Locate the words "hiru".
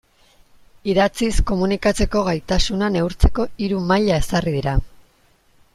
3.67-3.83